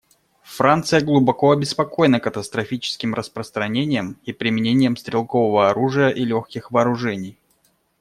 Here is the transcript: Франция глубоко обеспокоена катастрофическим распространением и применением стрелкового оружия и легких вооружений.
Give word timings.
Франция 0.55 0.99
глубоко 1.01 1.51
обеспокоена 1.51 2.19
катастрофическим 2.19 3.13
распространением 3.13 4.17
и 4.23 4.33
применением 4.33 4.97
стрелкового 4.97 5.69
оружия 5.69 6.09
и 6.09 6.25
легких 6.25 6.71
вооружений. 6.71 7.37